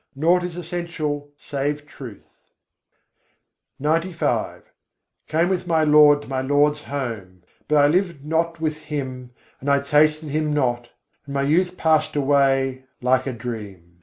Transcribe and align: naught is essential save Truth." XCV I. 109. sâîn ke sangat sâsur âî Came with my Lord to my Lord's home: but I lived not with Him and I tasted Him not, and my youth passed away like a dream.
naught 0.15 0.43
is 0.43 0.55
essential 0.57 1.29
save 1.37 1.85
Truth." 1.85 2.23
XCV 3.79 3.83
I. 3.83 3.85
109. 3.85 4.11
sâîn 4.11 4.13
ke 4.15 4.15
sangat 4.15 4.15
sâsur 4.15 4.59
âî 4.59 4.63
Came 5.27 5.49
with 5.49 5.67
my 5.67 5.83
Lord 5.83 6.21
to 6.23 6.27
my 6.27 6.41
Lord's 6.41 6.81
home: 6.85 7.43
but 7.67 7.75
I 7.75 7.87
lived 7.87 8.25
not 8.25 8.59
with 8.59 8.85
Him 8.85 9.29
and 9.59 9.69
I 9.69 9.79
tasted 9.79 10.29
Him 10.29 10.55
not, 10.55 10.89
and 11.27 11.35
my 11.35 11.43
youth 11.43 11.77
passed 11.77 12.15
away 12.15 12.85
like 12.99 13.27
a 13.27 13.33
dream. 13.33 13.99